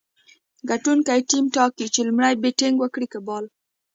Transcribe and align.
ګټونکی 0.69 1.19
ټیم 1.29 1.45
ټاکي، 1.55 1.85
چي 1.93 2.01
لومړی 2.07 2.33
بېټينګ 2.41 2.75
وکي 2.79 3.05
که 3.13 3.19
بال. 3.27 3.45